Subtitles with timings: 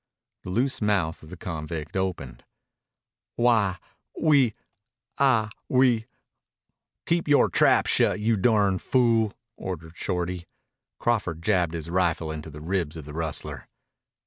[0.41, 2.43] The loose mouth of the convict opened.
[3.35, 3.77] "Why,
[4.19, 4.55] we
[5.19, 6.07] I we"
[7.05, 10.47] "Keep yore trap shut, you durn fool," ordered Shorty.
[10.97, 13.67] Crawford jabbed his rifle into the ribs of the rustler.